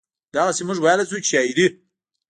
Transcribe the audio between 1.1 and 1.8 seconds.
چې شاعري